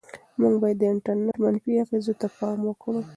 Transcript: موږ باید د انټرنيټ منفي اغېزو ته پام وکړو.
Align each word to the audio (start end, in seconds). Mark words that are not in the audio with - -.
موږ 0.39 0.53
باید 0.61 0.77
د 0.81 0.83
انټرنيټ 0.93 1.37
منفي 1.43 1.73
اغېزو 1.83 2.13
ته 2.21 2.27
پام 2.37 2.57
وکړو. 2.65 3.01